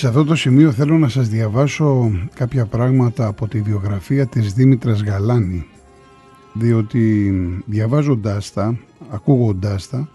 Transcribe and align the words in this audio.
Σε 0.00 0.08
αυτό 0.08 0.24
το 0.24 0.34
σημείο 0.34 0.72
θέλω 0.72 0.98
να 0.98 1.08
σας 1.08 1.28
διαβάσω 1.28 2.12
κάποια 2.34 2.66
πράγματα 2.66 3.26
από 3.26 3.48
τη 3.48 3.60
βιογραφία 3.60 4.26
της 4.26 4.52
Δήμητρας 4.52 5.02
Γαλάνη 5.02 5.66
διότι 6.52 7.32
διαβάζοντάς 7.66 8.52
τα, 8.52 8.76
ακούγοντάς 9.10 9.88
τα 9.88 10.08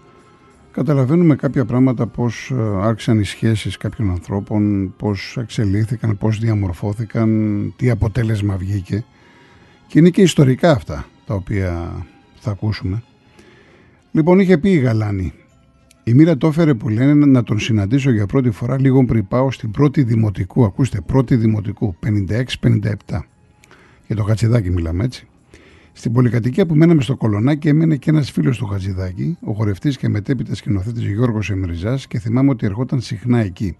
καταλαβαίνουμε 0.71 1.36
κάποια 1.36 1.66
πράγματα 1.66 2.08
πώς 2.08 2.52
ε, 2.52 2.62
άρχισαν 2.82 3.20
οι 3.20 3.23
σχέσεις 3.23 3.77
κάποιων 3.77 4.09
ανθρώπων, 4.09 4.94
πώς 4.98 5.38
εξελίχθηκαν, 5.40 6.17
πώς 6.17 6.40
διαμορφώθηκαν, 6.40 7.73
τι 7.77 7.90
αποτέλεσμα 7.90 8.55
βγήκε 8.58 9.05
και 9.88 9.99
είναι 9.99 10.09
και 10.09 10.22
ιστορικά 10.22 10.72
αυτά 10.72 11.05
τα 11.26 11.34
οποία 11.34 12.05
θα 12.40 12.52
ακούσουμε. 12.52 13.04
Λοιπόν 14.12 14.40
είχε 14.40 14.58
πει 14.58 14.70
η 14.70 14.77
Γαλάνη 14.77 15.34
η 16.08 16.14
μοίρα 16.14 16.38
το 16.38 16.48
έφερε 16.48 16.73
που 16.73 16.90
λένε 16.90 17.26
να 17.26 17.44
τον 17.44 17.59
συναντήσω 17.59 18.12
για 18.12 18.26
πρώτη 18.26 18.52
φορά 18.52 18.80
λίγο 18.80 19.05
πριν 19.05 19.27
πάω 19.27 19.52
στην 19.52 19.72
πρώτη 19.72 20.04
δημοτικού. 20.04 20.66
Ακούστε, 20.66 21.02
πρώτη 21.02 21.36
δημοτικού, 21.36 21.96
56-57. 22.05 23.20
Για 24.08 24.16
το 24.16 24.23
Χατσιδάκι 24.23 24.70
μιλάμε 24.70 25.04
έτσι. 25.04 25.27
Στην 25.94 26.12
πολυκατοικία 26.12 26.66
που 26.66 26.76
μέναμε 26.76 27.02
στο 27.02 27.16
Κολονάκι 27.16 27.68
έμενε 27.68 27.96
και 27.96 28.10
ένας 28.10 28.32
φίλος 28.32 28.58
του 28.58 28.66
Χατζηδάκη, 28.66 29.38
ο 29.41 29.54
χορευτής 29.54 29.98
και 29.98 30.10
μετέπειτα 30.10 30.55
σκηνοθέτης 30.55 31.04
Γιώργος 31.04 31.49
Εμριζάς, 31.49 32.08
και 32.08 32.20
θυμάμαι 32.20 32.49
ότι 32.49 32.66
ερχόταν 32.66 33.02
συχνά 33.02 33.40
εκεί. 33.40 33.77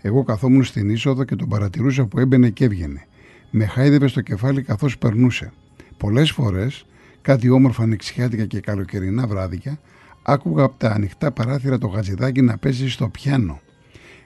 Εγώ 0.00 0.22
καθόμουν 0.22 0.64
στην 0.64 0.90
είσοδο 0.90 1.24
και 1.24 1.36
τον 1.36 1.48
παρατηρούσα 1.48 2.06
που 2.06 2.18
έμπαινε 2.18 2.50
και 2.50 2.64
έβγαινε. 2.64 3.06
Με 3.50 3.66
χάιδευε 3.66 4.06
στο 4.06 4.20
κεφάλι 4.20 4.62
καθώς 4.62 4.98
περνούσε. 4.98 5.52
Πολλές 5.96 6.30
φορές, 6.30 6.86
κάτι 7.22 7.48
όμορφα 7.50 7.82
ανοιξιάτικα 7.82 8.44
και 8.44 8.60
καλοκαιρινά 8.60 9.26
βράδια, 9.26 9.78
άκουγα 10.28 10.64
από 10.64 10.78
τα 10.78 10.90
ανοιχτά 10.90 11.32
παράθυρα 11.32 11.78
το 11.78 11.88
Χατζηδάκι 11.88 12.40
να 12.42 12.58
παίζει 12.58 12.90
στο 12.90 13.08
πιάνο. 13.08 13.60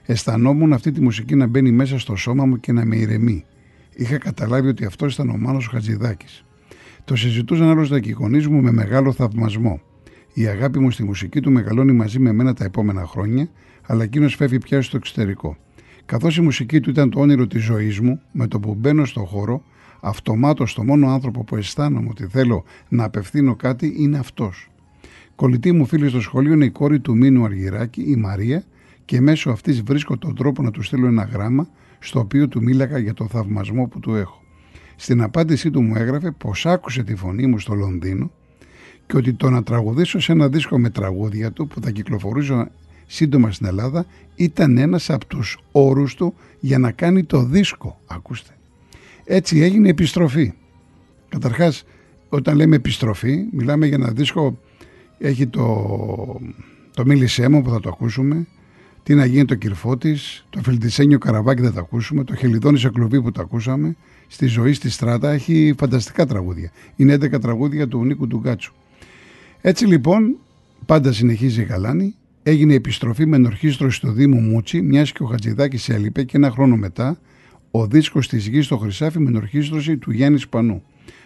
Αισθανόμουν 0.05 0.73
αυτή 0.73 0.91
τη 0.91 1.01
μουσική 1.01 1.35
να 1.35 1.47
μπαίνει 1.47 1.71
μέσα 1.71 1.99
στο 1.99 2.15
σώμα 2.15 2.45
μου 2.45 2.57
και 2.59 2.71
να 2.71 2.85
με 2.85 2.95
ηρεμεί. 2.95 3.45
Είχα 3.95 4.17
καταλάβει 4.17 4.67
ότι 4.67 4.85
αυτός 4.85 5.13
ήταν 5.13 5.29
ο 5.29 5.37
Μάνος 5.37 5.67
Χατζηδάκης. 5.67 6.45
Το 7.03 7.15
συζητούσαν 7.15 7.69
άλλωστε 7.69 7.99
και 7.99 8.09
οι 8.09 8.11
γονείς 8.11 8.47
μου 8.47 8.61
με 8.61 8.71
μεγάλο 8.71 9.11
θαυμασμό. 9.11 9.81
Η 10.33 10.47
αγάπη 10.47 10.79
μου 10.79 10.91
στη 10.91 11.03
μουσική 11.03 11.39
του 11.39 11.51
μεγαλώνει 11.51 11.91
μαζί 11.91 12.19
με 12.19 12.31
μένα 12.31 12.53
τα 12.53 12.63
επόμενα 12.63 13.05
χρόνια, 13.05 13.49
αλλά 13.87 14.03
εκείνος 14.03 14.35
φεύγει 14.35 14.57
πια 14.57 14.81
στο 14.81 14.97
εξωτερικό. 14.97 15.57
Καθώς 16.05 16.37
η 16.37 16.41
μουσική 16.41 16.79
του 16.79 16.89
ήταν 16.89 17.09
το 17.09 17.19
όνειρο 17.19 17.47
της 17.47 17.63
ζωής 17.63 17.99
μου, 17.99 18.21
με 18.31 18.47
το 18.47 18.59
που 18.59 18.75
μπαίνω 18.75 19.05
στο 19.05 19.25
χώρο, 19.25 19.63
αυτομάτως 19.99 20.73
το 20.73 20.83
μόνο 20.83 21.07
άνθρωπο 21.07 21.43
που 21.43 21.55
αισθάνομαι 21.55 22.07
ότι 22.09 22.25
θέλω 22.25 22.63
να 22.89 23.03
απευθύνω 23.03 23.55
κάτι 23.55 23.95
είναι 23.97 24.17
αυτός. 24.17 24.70
Κολλητή 25.41 25.71
μου 25.71 25.85
φίλη 25.85 26.09
στο 26.09 26.21
σχολείο 26.21 26.53
είναι 26.53 26.65
η 26.65 26.69
κόρη 26.69 26.99
του 26.99 27.17
Μίνου 27.17 27.45
Αργυράκη, 27.45 28.01
η 28.01 28.15
Μαρία, 28.15 28.63
και 29.05 29.21
μέσω 29.21 29.49
αυτής 29.49 29.81
βρίσκω 29.81 30.17
τον 30.17 30.35
τρόπο 30.35 30.61
να 30.61 30.71
του 30.71 30.81
στείλω 30.81 31.07
ένα 31.07 31.23
γράμμα, 31.23 31.67
στο 31.99 32.19
οποίο 32.19 32.47
του 32.47 32.63
μίλαγα 32.63 32.97
για 32.97 33.13
τον 33.13 33.27
θαυμασμό 33.27 33.87
που 33.87 33.99
του 33.99 34.15
έχω. 34.15 34.43
Στην 34.95 35.21
απάντησή 35.21 35.71
του 35.71 35.81
μου 35.81 35.95
έγραφε 35.95 36.31
πως 36.31 36.65
άκουσε 36.65 37.03
τη 37.03 37.15
φωνή 37.15 37.47
μου 37.47 37.59
στο 37.59 37.73
Λονδίνο 37.73 38.31
και 39.07 39.17
ότι 39.17 39.33
το 39.33 39.49
να 39.49 39.63
τραγουδήσω 39.63 40.19
σε 40.19 40.31
ένα 40.31 40.49
δίσκο 40.49 40.79
με 40.79 40.89
τραγούδια 40.89 41.51
του 41.51 41.67
που 41.67 41.81
θα 41.81 41.91
κυκλοφορήσω 41.91 42.67
σύντομα 43.05 43.51
στην 43.51 43.65
Ελλάδα 43.65 44.05
ήταν 44.35 44.77
ένας 44.77 45.09
από 45.09 45.25
τους 45.25 45.57
όρους 45.71 46.15
του 46.15 46.33
για 46.59 46.77
να 46.77 46.91
κάνει 46.91 47.23
το 47.23 47.43
δίσκο. 47.43 47.99
Ακούστε. 48.07 48.51
Έτσι 49.23 49.59
έγινε 49.59 49.89
επιστροφή. 49.89 50.53
Καταρχάς, 51.29 51.83
όταν 52.29 52.55
λέμε 52.55 52.75
επιστροφή, 52.75 53.45
μιλάμε 53.51 53.85
για 53.85 53.95
ένα 53.95 54.11
δίσκο, 54.11 54.57
έχει 55.21 55.47
το, 55.47 56.41
το 56.93 57.05
Μίλησέ 57.05 57.49
μου 57.49 57.61
που 57.61 57.69
θα 57.69 57.79
το 57.79 57.89
ακούσουμε, 57.89 58.47
τι 59.03 59.15
να 59.15 59.25
γίνει 59.25 59.45
το 59.45 59.55
κυρφό 59.55 59.97
το 60.49 60.61
Φιλτισένιο 60.63 61.17
Καραβάκι 61.17 61.61
θα 61.61 61.73
το 61.73 61.79
ακούσουμε, 61.79 62.23
το 62.23 62.35
Χελιδόνι 62.35 62.77
σε 62.77 62.89
κλουβί 62.89 63.21
που 63.21 63.31
το 63.31 63.41
ακούσαμε, 63.41 63.95
στη 64.27 64.45
ζωή 64.45 64.73
στη 64.73 64.89
στράτα 64.89 65.31
έχει 65.31 65.73
φανταστικά 65.77 66.25
τραγούδια. 66.25 66.71
Είναι 66.95 67.13
11 67.13 67.41
τραγούδια 67.41 67.87
του 67.87 68.05
Νίκου 68.05 68.27
Ντουγκάτσου. 68.27 68.73
Έτσι 69.61 69.85
λοιπόν, 69.85 70.37
πάντα 70.85 71.11
συνεχίζει 71.11 71.61
η 71.61 71.63
Γαλάνη, 71.63 72.15
έγινε 72.43 72.73
επιστροφή 72.73 73.25
με 73.25 73.35
ενορχίστρωση 73.35 73.97
στο 73.97 74.11
Δήμο 74.11 74.39
Μούτσι, 74.39 74.81
μιας 74.81 75.11
και 75.11 75.23
ο 75.23 75.25
Χατζηδάκης 75.25 75.89
έλειπε 75.89 76.23
και 76.23 76.37
ένα 76.37 76.51
χρόνο 76.51 76.75
μετά 76.75 77.19
ο 77.71 77.87
δίσκος 77.87 78.27
της 78.27 78.47
γης 78.47 78.65
στο 78.65 78.77
Χρυσάφι 78.77 79.19
με 79.19 79.29
ενορχίστρωση 79.29 79.97
του 79.97 80.11
Γιάννης 80.11 80.41
Σπανού. 80.41 80.83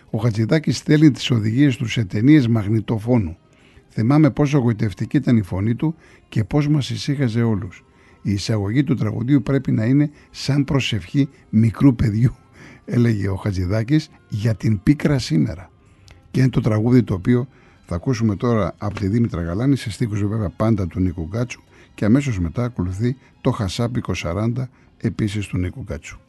Ο 0.10 0.18
Χατζηδάκης 0.18 0.78
στέλνει 0.78 1.12
τις 1.12 1.32
οδηγίες 1.32 1.76
του 1.76 1.88
σε 1.88 2.06
ταινίες 2.06 2.48
μαγνητοφώνου. 2.48 3.38
Θυμάμαι 3.96 4.30
πόσο 4.30 4.58
γοητευτική 4.58 5.18
ήταν 5.18 5.38
η 5.38 5.42
φωνή 5.42 5.76
του 5.76 5.96
και 6.30 6.44
πώς 6.44 6.68
μας 6.68 6.90
ησύχαζε 6.90 7.42
όλους. 7.42 7.84
Η 8.22 8.32
εισαγωγή 8.32 8.84
του 8.84 8.96
τραγουδίου 8.96 9.42
πρέπει 9.42 9.72
να 9.72 9.86
είναι 9.86 10.10
σαν 10.32 10.64
προσευχή 10.64 11.30
μικρού 11.50 11.96
παιδιού 11.96 12.36
έλεγε 12.86 13.30
ο 13.30 13.36
Χατζηδάκης 13.36 14.10
για 14.30 14.56
την 14.56 14.84
πίκρα 14.84 15.20
σήμερα. 15.20 15.72
Και 16.32 16.40
είναι 16.40 16.50
το 16.50 16.62
τραγούδι 16.62 17.04
το 17.04 17.14
οποίο 17.14 17.48
θα 17.86 17.96
ακούσουμε 17.96 18.36
τώρα 18.36 18.76
από 18.78 19.00
τη 19.00 19.08
Δήμητρα 19.08 19.42
Γαλάνη 19.42 19.76
σε 19.76 19.92
στίχους 19.92 20.24
βέβαια 20.26 20.50
πάντα 20.50 20.88
του 20.88 21.00
Νίκου 21.00 21.28
Γκάτσου 21.28 21.62
και 21.94 22.06
αμέσως 22.06 22.40
μετά 22.40 22.64
ακολουθεί 22.64 23.18
το 23.42 23.52
Χασάπικο 23.52 24.14
40 24.24 24.52
επίσης 24.98 25.48
του 25.48 25.58
Νίκου 25.58 25.82
Γκάτσου. 25.82 26.20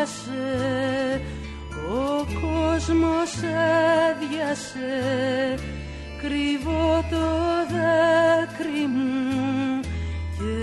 αδειάσε 0.00 1.20
ο 1.90 2.26
κόσμος 2.40 3.32
αδειάσε 4.08 5.54
κρύβω 6.22 7.04
το 7.10 7.26
δάκρυ 7.72 8.86
μου 8.86 9.80
και 10.38 10.54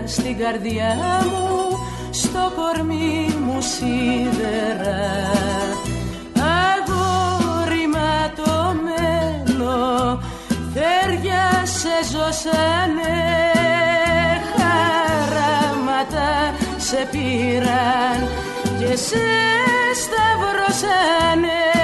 στην 0.05 0.37
καρδιά 0.37 0.95
μου 1.31 1.77
στο 2.11 2.51
κορμί 2.55 3.35
μου 3.45 3.61
σίδερα. 3.61 5.03
Αγόρι 6.35 7.87
το 8.35 10.19
θέρια 10.73 11.65
σε 11.65 12.11
ζώσανε. 12.11 13.17
Χαράματα 14.57 16.29
σε 16.77 17.07
πήραν 17.11 18.27
και 18.79 18.95
σε 18.95 19.25
σταυρώσανε. 20.01 21.74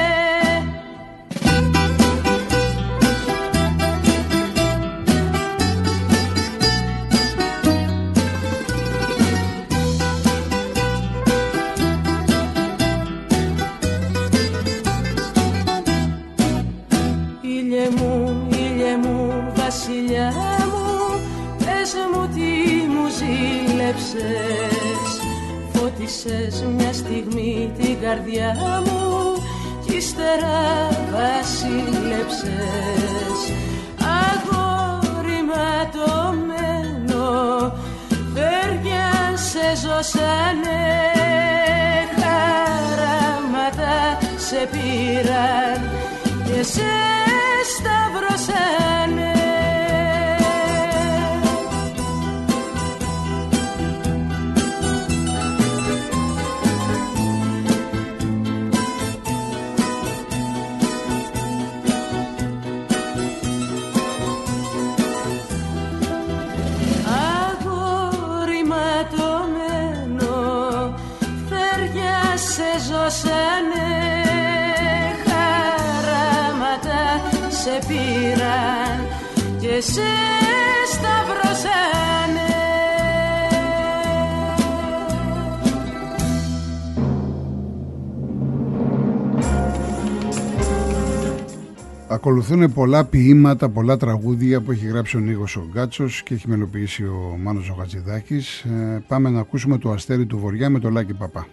Ακολουθούν 92.12 92.74
πολλά 92.74 93.06
ποίηματα, 93.06 93.70
πολλά 93.70 93.98
τραγούδια 93.98 94.62
που 94.62 94.72
έχει 94.72 94.86
γράψει 94.86 95.18
ο 95.18 95.20
Νίγος 95.20 95.56
ο 95.56 95.68
Γκάτσος 95.72 96.24
και 96.24 96.34
έχει 96.34 96.48
μελοποιήσει 96.48 97.04
ο 97.04 97.38
Μάνος 97.42 97.70
ο 97.70 97.74
Χατζηδάκης. 97.74 98.60
Ε, 98.62 99.04
πάμε 99.08 99.30
να 99.30 99.40
ακούσουμε 99.40 99.78
το 99.78 99.92
Αστέρι 99.92 100.26
του 100.26 100.38
Βοριά 100.38 100.70
με 100.70 100.80
το 100.80 100.90
Λάκη 100.90 101.14
Παπά. 101.14 101.48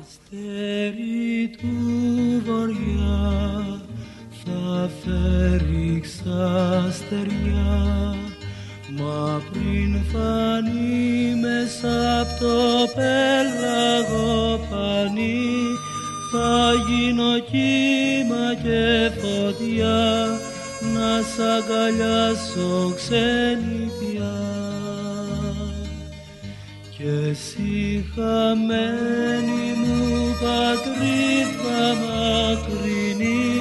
Αστέρι 0.00 1.56
του 1.58 1.66
Βοριά 2.46 3.80
θα 4.44 4.90
φέρει 5.02 6.02
στεριά 6.90 8.14
Μα 8.98 9.42
πριν 9.52 10.02
φανεί 10.12 11.40
μέσα 11.40 12.20
από 12.20 12.38
το 12.40 12.54
πέλαγο 12.94 14.58
πανί 14.70 15.76
θα 16.30 16.72
γίνω 16.86 17.38
κύμα 17.50 18.54
και 18.62 19.10
φωτιά 19.20 20.38
να 20.94 21.22
σ' 21.22 21.38
αγκαλιάσω 21.56 22.92
ξενιτιά 22.96 24.34
και 26.98 27.28
εσύ 27.30 28.04
χαμένη 28.14 29.66
μου 29.76 30.36
πατρίδα 30.40 31.94
μακρινή 32.02 33.56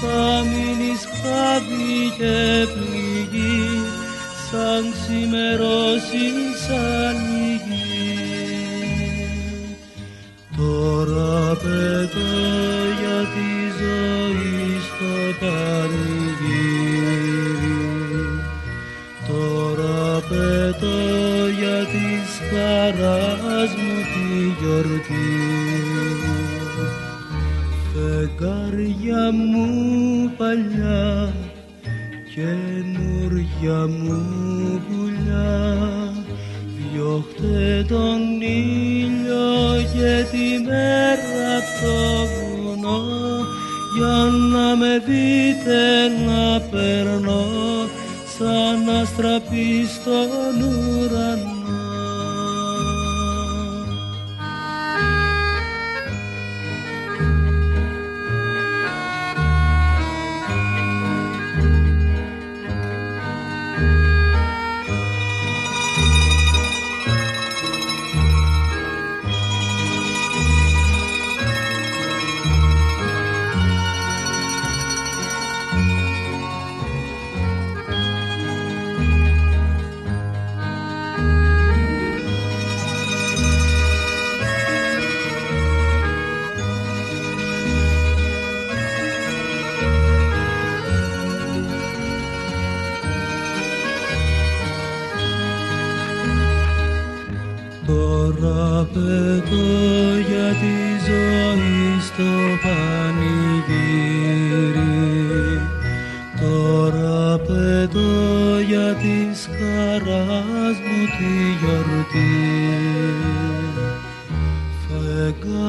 θα 0.00 0.44
μείνεις 0.44 1.02
χάδι 1.04 2.12
και 2.18 2.66
πληγή 2.72 3.64
σαν 4.50 4.92
ξημερώσεις 4.92 6.68
ανοιγεί. 6.68 7.34
Τώρα 7.34 7.73
πετώ 11.62 12.30
για 13.00 13.20
τη 13.34 13.48
ζωή 13.80 14.80
στο 14.86 15.12
πανηγύρι 15.40 16.94
Τώρα 19.28 20.20
πετώ 20.28 20.98
για 21.58 21.78
της 21.84 22.30
χαράς 22.50 23.70
μου 23.70 23.96
τη 24.12 24.28
γιορτή. 24.60 25.30
Φεγγάρια 27.92 29.32
μου 29.32 29.66
παλιά 30.36 31.32
καινούρια 32.34 33.86
μου 33.86 34.18
πουλιά 34.88 36.03
διώχτε 36.94 37.84
τον 37.88 38.40
ήλιο 38.40 39.52
και 39.94 40.24
τη 40.30 40.62
μέρα 40.66 41.56
απ' 41.56 41.82
το 41.82 42.26
βουνό 42.34 43.02
για 43.96 44.30
να 44.52 44.76
με 44.76 45.02
δείτε 45.06 46.08
να 46.26 46.60
περνώ 46.60 47.44
σαν 48.38 48.96
αστραπή 49.00 49.86
στον 49.94 50.62
ουρανό 50.62 51.53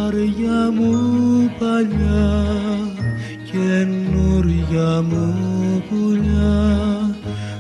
Βαριά 0.06 0.72
μου 0.72 0.92
παλιά 1.60 2.36
καινούρια 3.52 5.02
μου 5.02 5.34
πουλιά 5.90 7.16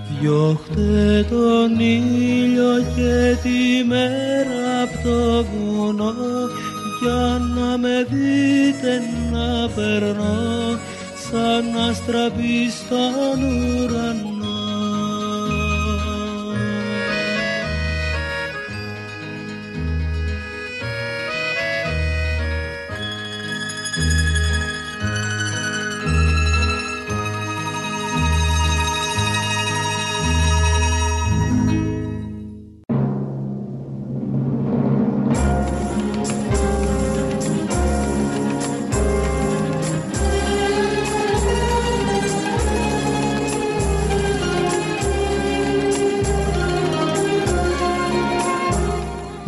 διώχτε 0.09 1.25
τον 1.29 1.79
ήλιο 1.79 2.85
και 2.95 3.37
τη 3.43 3.87
μέρα 3.87 4.81
από 4.83 4.97
το 5.03 5.45
βουνό 5.45 6.13
για 7.01 7.41
να 7.55 7.77
με 7.77 8.07
δείτε 8.09 9.01
να 9.31 9.69
περνώ 9.75 10.79
σαν 11.29 11.89
αστραπή. 11.89 12.69
στον 12.69 13.43
ουρανό 13.43 14.44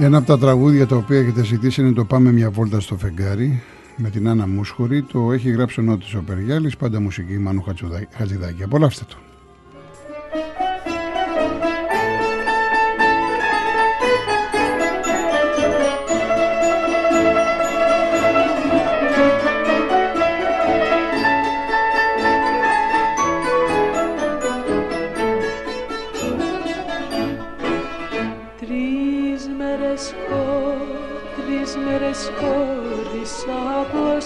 Ένα 0.08 0.18
από 0.18 0.28
τα 0.28 0.38
τραγούδια 0.38 0.88
τα 0.88 0.96
οποία 0.96 1.20
έχετε 1.20 1.44
ζητήσει 1.44 1.82
είναι 1.82 1.92
το 1.92 2.06
Πάμε 2.06 2.32
μια 2.32 2.52
βόλτα 2.52 2.80
στο 2.80 2.98
φεγγάρι 2.98 3.62
με 3.96 4.10
την 4.10 4.28
Άννα 4.28 4.48
Μούσχορη. 4.48 5.04
Το 5.04 5.32
έχει 5.32 5.50
γράψει 5.50 5.80
ο 5.80 5.84
Νότης 5.84 6.14
ο 6.14 6.24
Περγιάλης, 6.26 6.78
πάντα 6.78 7.02
μουσική 7.02 7.38
Μάνου 7.38 7.64
Χατζηδάκη. 8.12 8.64
Απολαύστε 8.64 9.06
το. 9.08 9.27
Με 33.94 34.17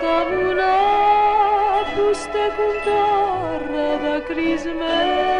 τα 0.00 0.16
βουνά 0.28 0.76
που 1.94 2.04
στέκουν 2.22 2.74
τώρα 2.84 3.86
δακρυσμένα 4.02 5.39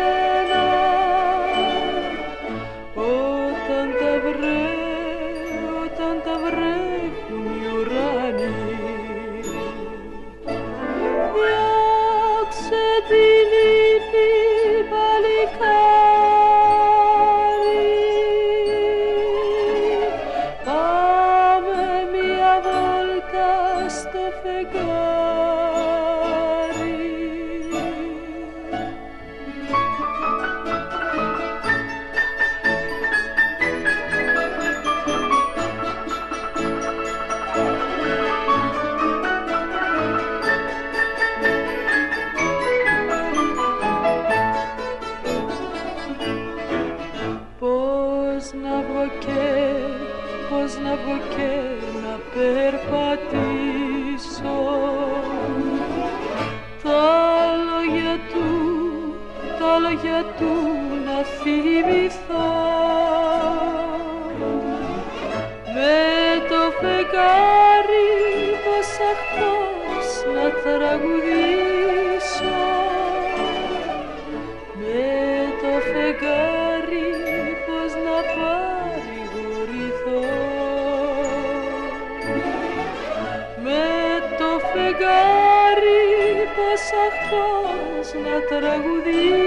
una 88.21 88.41
tragedia. 88.49 89.40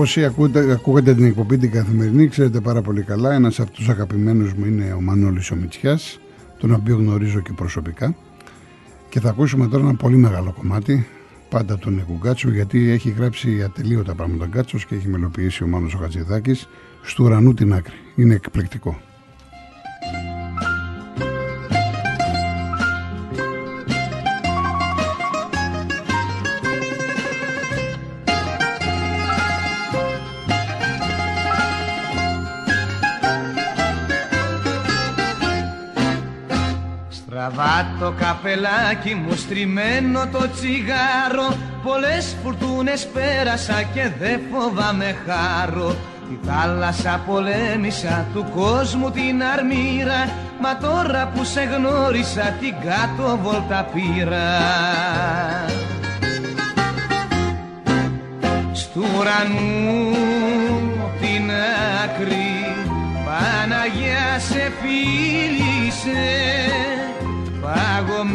Όσοι 0.00 0.24
ακούτε, 0.24 0.72
ακούγατε 0.72 1.14
την 1.14 1.24
εκπομπή 1.24 1.58
την 1.58 1.70
καθημερινή, 1.70 2.28
ξέρετε 2.28 2.60
πάρα 2.60 2.82
πολύ 2.82 3.02
καλά. 3.02 3.32
Ένας 3.32 3.60
από 3.60 3.70
τους 3.70 3.88
αγαπημένους 3.88 4.52
μου 4.52 4.64
είναι 4.66 4.92
ο 4.92 5.00
Μανώλης 5.00 5.50
ο 5.50 5.56
τον 6.58 6.72
οποίο 6.72 6.96
γνωρίζω 6.96 7.40
και 7.40 7.52
προσωπικά. 7.52 8.16
Και 9.08 9.20
θα 9.20 9.28
ακούσουμε 9.28 9.68
τώρα 9.68 9.84
ένα 9.84 9.94
πολύ 9.94 10.16
μεγάλο 10.16 10.52
κομμάτι, 10.52 11.06
πάντα 11.48 11.78
τον 11.78 11.94
Νεκουγκάτσο, 11.94 12.50
γιατί 12.50 12.90
έχει 12.90 13.10
γράψει 13.10 13.62
ατελείωτα 13.62 14.14
πράγματα 14.14 14.44
τον 14.44 14.52
Γκάτσο 14.52 14.78
και 14.88 14.94
έχει 14.94 15.08
μελοποιήσει 15.08 15.62
ο 15.64 15.66
Μάνος 15.66 15.94
ο 15.94 15.98
Χατζηδάκης 15.98 16.68
στου 17.02 17.24
ουρανού 17.24 17.54
την 17.54 17.72
άκρη. 17.72 17.94
Είναι 18.16 18.34
εκπληκτικό. 18.34 19.00
Καπελάκι 38.42 39.14
μου 39.14 39.36
στριμμένο 39.36 40.26
το 40.32 40.50
τσιγάρο. 40.50 41.56
Πολλές 41.82 42.36
φουρτούνες 42.42 43.06
πέρασα 43.06 43.82
και 43.94 44.10
δεν 44.18 44.40
φοβάμαι 44.52 45.16
χάρο. 45.26 45.96
Τη 46.28 46.48
θάλασσα 46.48 47.22
πολέμησα 47.26 48.26
του 48.34 48.46
κόσμου 48.54 49.10
την 49.10 49.42
αρμύρα 49.42 50.28
Μα 50.60 50.76
τώρα 50.76 51.30
που 51.34 51.44
σε 51.44 51.62
γνώρισα 51.62 52.56
την 52.60 52.74
κάτω 52.84 53.38
βόλτα 53.42 53.88
πήρα. 53.92 54.48
Στου 58.72 59.04
ουρανού 59.18 60.10
την 61.20 61.50
άκρη 62.04 62.74
Παναγιά 63.24 64.38
σε 64.38 64.72
φίλησε. 64.80 65.60
Παγωμένο 67.60 68.29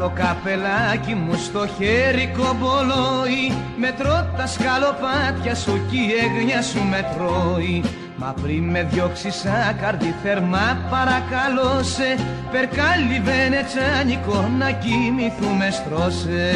το 0.00 0.12
καπελάκι 0.14 1.14
μου 1.14 1.34
στο 1.34 1.66
χέρι 1.66 2.32
κομπολόι. 2.36 3.44
Μετρώ 3.76 4.30
τα 4.36 4.46
σκαλοπάτια 4.46 5.54
σου 5.54 5.80
κι 5.90 5.96
η 5.96 6.12
έγνοια 6.24 6.62
σου 6.62 6.82
μετρώει 6.90 7.82
Μα 8.16 8.34
πριν 8.42 8.64
με 8.64 8.82
διώξεις 8.90 9.44
άκαρδη 9.70 10.14
θερμά 10.22 10.78
παρακαλώ 10.90 11.82
σε 11.82 12.08
Περκάλι 12.52 13.20
βενετσάνικο 13.24 14.50
να 14.58 14.70
κοιμηθούμε 14.70 15.70
στρώσε. 15.70 16.50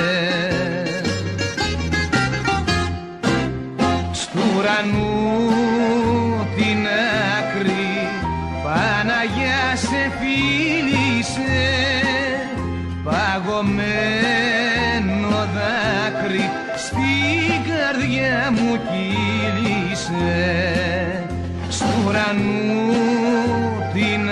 Στου 4.12 4.40
ουρανού 4.56 5.06
την 6.56 6.86
άκρη 7.38 8.08
Παναγιά 8.64 9.76
σε 9.76 10.12
φίλησε 10.18 11.73
μου 18.74 18.80
κύλησε 18.90 20.34
στου 21.68 21.86
ουρανού 22.06 22.92
την 23.92 24.30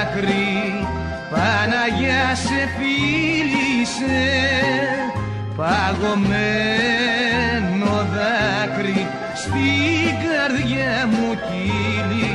άκρη. 0.00 0.86
Παναγιά 1.30 2.34
σε 2.34 2.68
φίλησε 2.76 4.22
παγωμένο 5.56 6.86
δάκρυ. 8.14 9.06
Στην 9.34 10.12
καρδιά 10.24 11.08
μου 11.10 11.28
κύλησε 11.48 12.31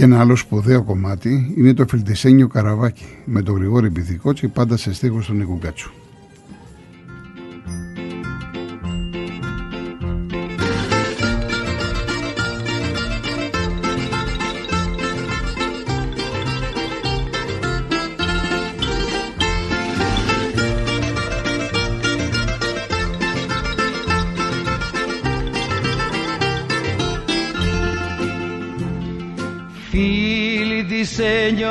Και 0.00 0.06
ένα 0.06 0.20
άλλο 0.20 0.36
σπουδαίο 0.36 0.82
κομμάτι 0.82 1.54
είναι 1.56 1.74
το 1.74 1.86
Φιλτισένιο 1.88 2.48
Καραβάκι 2.48 3.04
με 3.24 3.42
τον 3.42 3.54
Γρηγόρη 3.54 3.90
Πυθικότσι 3.90 4.48
πάντα 4.48 4.76
σε 4.76 4.94
στίχος 4.94 5.26
του 5.26 5.32
Νίκου 5.32 5.58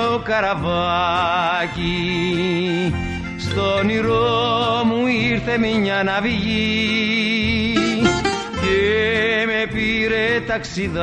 Γκάτσου. 0.10 0.22
καραβάκι. 0.24 1.94
Στο 3.38 3.76
όνειρό 3.76 4.84
μου 4.86 5.08
ήρθε 5.08 5.58
μια 5.58 6.04
ναυγή 6.04 7.74
και 8.62 9.46
με 9.46 9.66
πήρε 9.74 10.42
ταξιδάκι. 10.48 11.02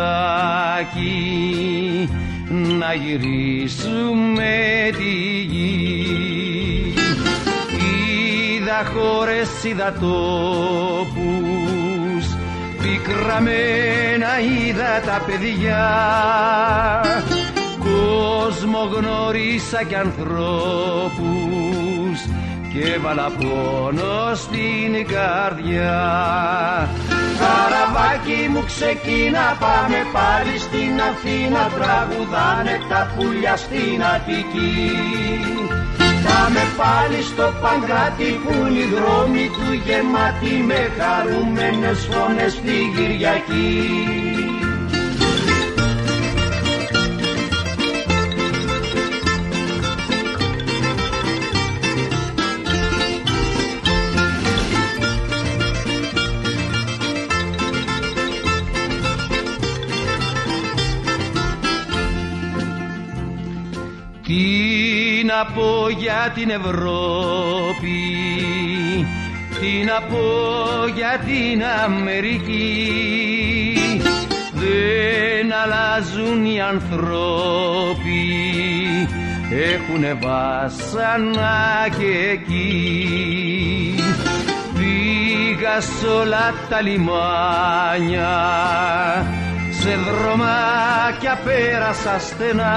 Να 2.78 2.94
γυρίσουμε 2.94 4.54
τη 4.96 5.12
γη. 5.50 6.94
Είδα 8.58 8.84
χώρες, 8.94 9.64
είδα 9.64 9.92
τόπους 10.00 11.46
πικραμένα 12.82 14.32
είδα 14.40 15.00
τα 15.06 15.22
παιδιά 15.26 15.84
κόσμο 17.96 18.90
γνωρίσα 18.94 19.82
κι 19.88 19.94
ανθρώπους 19.94 21.16
και 22.72 22.92
έβαλα 22.92 23.30
πόνο 23.38 24.34
στην 24.34 25.06
καρδιά. 25.14 25.98
Καραβάκι 27.40 28.48
μου 28.52 28.62
ξεκίνα 28.66 29.56
πάμε 29.60 30.00
πάλι 30.16 30.58
στην 30.58 30.94
Αθήνα 31.10 31.62
τραγουδάνε 31.76 32.80
τα 32.88 33.12
πουλιά 33.16 33.56
στην 33.56 34.02
Αττική. 34.14 34.90
Πάμε 36.26 36.62
πάλι 36.80 37.22
στο 37.22 37.46
Παγκράτη 37.62 38.40
που 38.42 38.52
είναι 38.66 38.78
οι 38.78 38.88
δρόμοι 38.94 39.50
του 39.54 39.66
γεμάτοι 39.84 40.54
με 40.68 40.80
χαρούμενες 40.98 42.08
φωνές 42.10 42.54
την 42.54 42.86
Κυριακή 42.96 44.45
να 65.36 65.44
πω 65.44 65.88
για 65.98 66.32
την 66.34 66.50
Ευρώπη 66.50 67.98
Τι 69.60 69.84
να 69.84 70.00
πω 70.00 70.24
για 70.94 71.20
την 71.26 71.62
Αμερική. 71.84 72.88
Δεν 74.52 75.52
αλλάζουν 75.62 76.44
οι 76.44 76.60
ανθρώποι 76.60 78.24
Έχουνε 79.50 80.18
βάσανα 80.20 81.88
και 81.98 82.30
εκεί. 82.32 83.94
Πήγα 84.74 85.80
σ' 85.80 86.04
όλα 86.20 86.54
τα 86.68 86.80
λιμάνια 86.80 88.34
σε 89.80 89.96
δρομάκια 89.96 91.38
πέρασα 91.44 92.18
στενά 92.18 92.74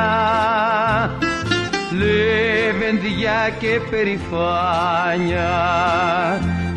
λεβεντιά 2.00 3.42
και 3.60 3.80
περηφάνια. 3.90 5.52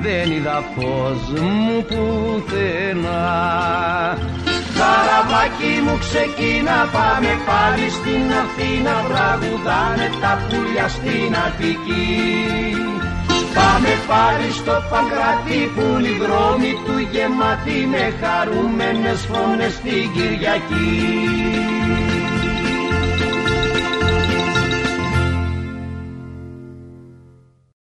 Δεν 0.02 0.32
είδα 0.32 0.64
φως 0.74 1.40
μου 1.40 1.84
πουθενά. 1.88 3.24
Καραβάκι 4.78 5.74
μου 5.84 5.98
ξεκίνα 6.04 6.76
πάμε 6.96 7.32
πάλι 7.48 7.86
στην 7.98 8.26
Αθήνα. 8.42 8.94
Τραγουδάνε 9.08 10.06
τα 10.20 10.32
πουλιά 10.48 10.88
στην 10.88 11.32
Αττική. 11.46 12.10
Πάμε 13.54 13.92
πάλι 14.10 14.48
στο 14.60 14.74
Παγκράτη 14.90 15.60
που 15.74 15.86
οι 16.04 16.12
δρόμοι 16.22 16.72
του 16.84 16.96
γεμάτοι 17.12 17.78
με 17.92 18.04
χαρούμενες 18.20 19.20
φωνές 19.30 19.74
την 19.84 20.04
Κυριακή 20.14 20.92